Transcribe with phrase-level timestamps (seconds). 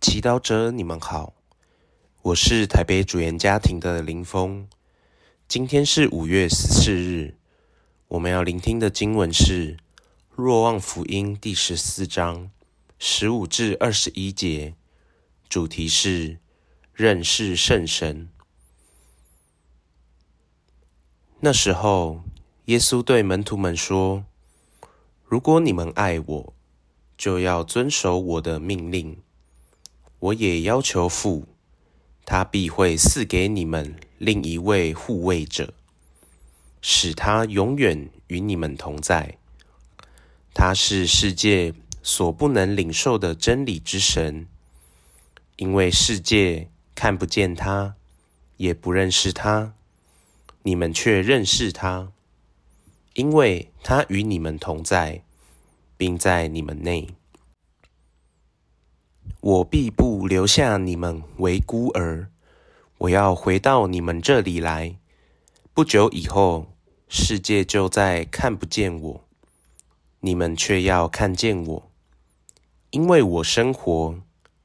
[0.00, 1.34] 祈祷者，你们好，
[2.22, 4.66] 我是台北主言家庭的林峰。
[5.46, 7.36] 今天是五月十四日，
[8.08, 9.76] 我们要聆听的经文是
[10.34, 12.50] 《若望福音》第十四章
[12.98, 14.74] 十五至二十一节，
[15.50, 16.38] 主题是
[16.94, 18.30] 认识圣神。
[21.40, 22.22] 那时候，
[22.64, 24.24] 耶稣对门徒们说
[25.28, 26.54] ：“如果你们爱我，
[27.18, 29.18] 就要遵守我的命令。”
[30.20, 31.46] 我也要求父，
[32.24, 35.74] 他必会赐给你们另一位护卫者，
[36.80, 39.38] 使他永远与你们同在。
[40.52, 44.46] 他是世界所不能领受的真理之神，
[45.56, 47.94] 因为世界看不见他，
[48.58, 49.74] 也不认识他，
[50.64, 52.12] 你们却认识他，
[53.14, 55.22] 因为他与你们同在，
[55.96, 57.08] 并在你们内。
[59.42, 62.28] 我必不留下你们为孤儿，
[62.98, 64.96] 我要回到你们这里来。
[65.72, 66.66] 不久以后，
[67.08, 69.24] 世界就再看不见我，
[70.20, 71.90] 你们却要看见我，
[72.90, 74.14] 因为我生活，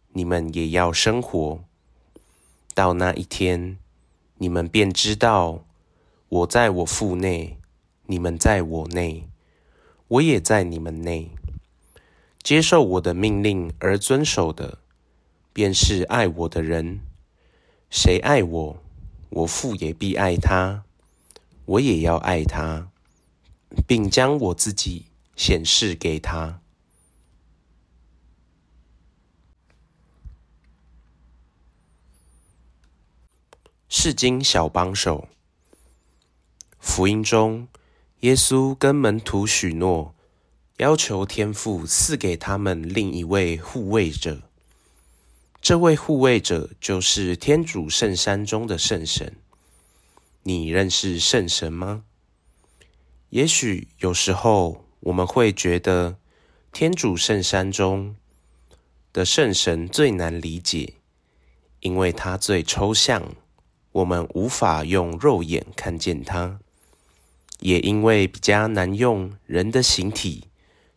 [0.10, 1.64] 你们也要生活。
[2.74, 3.78] 到那一天，
[4.40, 5.64] 你们便知道
[6.28, 7.58] 我在我腹内，
[8.08, 9.30] 你们在我内，
[10.10, 11.32] 我也在你们内。
[12.46, 14.78] 接受我的命令而遵守的，
[15.52, 17.00] 便是爱我的人。
[17.90, 18.84] 谁爱我，
[19.32, 20.84] 我父也必爱他，
[21.66, 22.92] 我也要爱他，
[23.88, 26.62] 并将我自己显示给他。
[33.90, 35.28] 世经小帮手，
[36.78, 37.68] 福音中，
[38.20, 40.15] 耶稣跟门徒许诺。
[40.78, 44.42] 要求天父赐给他们另一位护卫者，
[45.62, 49.38] 这位护卫者就是天主圣山中的圣神。
[50.44, 52.04] 你认识圣神吗？
[53.30, 56.18] 也许有时候我们会觉得
[56.74, 58.18] 天主圣山中
[59.14, 60.96] 的圣神最难理解，
[61.80, 63.34] 因为它最抽象，
[63.94, 66.60] 我们无法用肉眼看见它，
[67.62, 70.50] 也因为比较难用人的形体。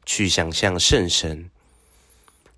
[0.08, 1.50] 去想象圣神，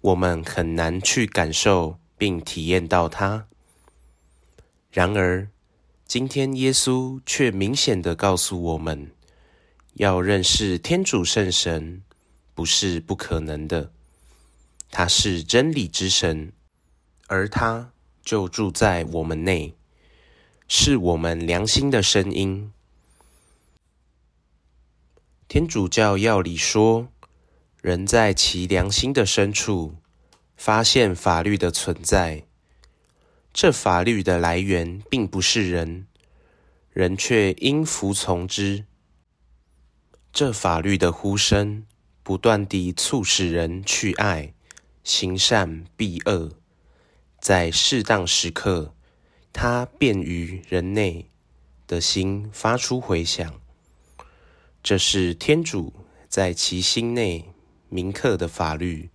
[0.03, 3.49] 我们很难去感受并体验到它。
[4.93, 5.49] 然而，
[6.07, 9.11] 今天耶稣却明显地告诉我们，
[9.95, 12.05] 要认识天主圣神
[12.55, 13.91] 不是不可能的。
[14.93, 16.53] 他是真理之神，
[17.27, 17.91] 而他
[18.25, 19.75] 就住在我们内，
[20.69, 22.73] 是我们良心的声音。
[25.49, 27.09] 天主教要理说。
[27.81, 29.97] 人在其良心的深处
[30.55, 32.45] 发现法律的存在，
[33.55, 36.07] 这法律的来源并不是人，
[36.93, 38.85] 人却应服从之。
[40.31, 41.87] 这法律的呼声
[42.23, 44.53] 不断地促使人去爱、
[45.03, 46.53] 行善、避恶，
[47.41, 48.95] 在适当时刻，
[49.55, 51.31] 它便于人内
[51.87, 53.59] 的心发出回响。
[54.83, 55.95] 这是天主
[56.29, 57.47] 在其心内。
[57.91, 59.11] 铭刻的法律，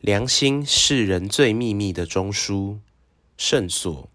[0.00, 2.78] 良心是人最秘密的中枢、
[3.36, 4.10] 圣所，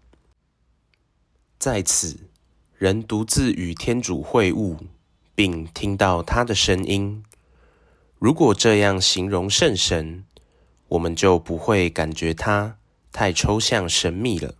[1.58, 2.28] 在此，
[2.76, 4.76] 人独自与天主会晤，
[5.34, 7.24] 并听到他的声音。
[8.18, 10.24] 如果这样形容圣神，
[10.88, 12.78] 我们就不会感觉他
[13.10, 14.54] 太抽象神秘了。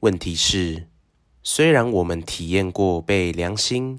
[0.00, 0.88] 问题是，
[1.42, 3.98] 虽然我们体验过被良心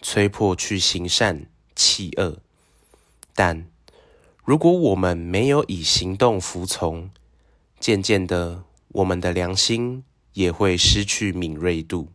[0.00, 2.38] 催迫去行善，弃恶，
[3.34, 3.66] 但
[4.44, 7.10] 如果我们没有以行动服从，
[7.78, 12.08] 渐渐的，我们的良心也会失去敏锐度，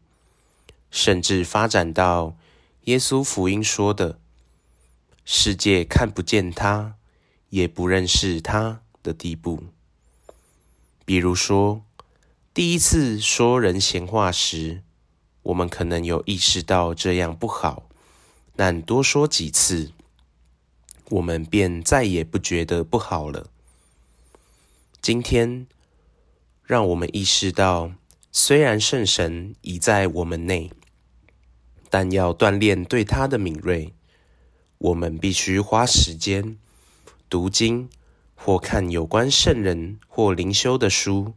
[0.92, 2.36] 甚至发展到
[2.84, 4.20] 耶稣福音说的
[5.26, 6.96] “世界看不见他，
[7.50, 9.64] 也不认识他”的地步。
[11.06, 11.84] 比如说，
[12.54, 14.84] 第一次说人闲话时，
[15.44, 17.90] 我们可能有意识到这样不好。
[18.56, 19.92] 但多说几次，
[21.10, 23.48] 我们便再也不觉得不好了。
[25.02, 25.68] 今天，
[26.64, 27.92] 让我们意识到，
[28.32, 30.72] 虽然圣神已在我们内，
[31.90, 33.94] 但要锻炼对他的敏锐，
[34.78, 36.58] 我们必须花时间
[37.30, 37.90] 读经
[38.34, 41.34] 或看有关圣人或灵修的书，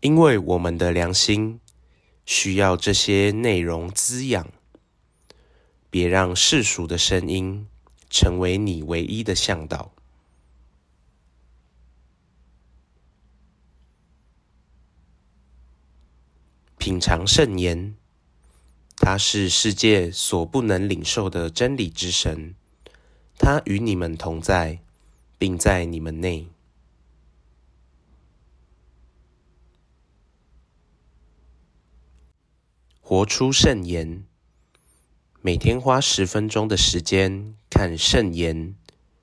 [0.00, 1.60] 因为我们的良心
[2.24, 4.48] 需要这些内容滋养。
[5.90, 7.66] 别让世俗的声音
[8.08, 9.92] 成为你唯一的向导。
[16.78, 17.94] 品尝圣言
[18.96, 22.54] 他是世界所不能领受的真理之神
[23.36, 24.78] 他与你们同在
[25.38, 26.46] 并在你们内。
[33.00, 34.24] 活出圣言
[35.42, 38.74] 每天花十分钟的时间看圣言，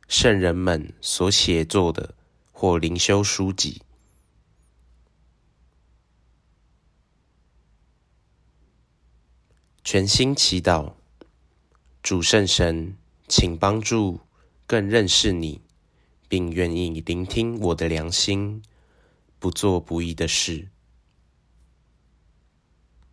[0.07, 2.15] 圣人们所写作的
[2.51, 3.83] 或灵修书籍。
[9.83, 10.93] 全心祈祷，
[12.01, 12.97] 主圣神，
[13.27, 14.21] 请帮助
[14.65, 15.61] 更认识你，
[16.27, 18.63] 并愿意聆听我的良心，
[19.37, 20.69] 不做不义的事。